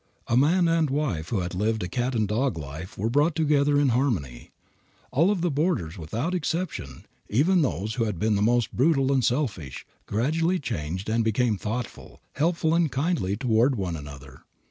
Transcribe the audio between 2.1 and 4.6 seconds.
and dog life were brought together in harmony.